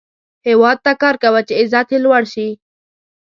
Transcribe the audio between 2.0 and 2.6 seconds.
لوړ شي